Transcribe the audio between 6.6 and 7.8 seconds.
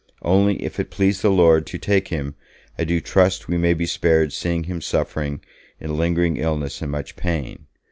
and much pain.